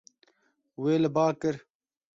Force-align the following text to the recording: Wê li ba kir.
Wê 0.81 0.93
li 1.03 1.09
ba 1.15 1.25
kir. 1.39 1.55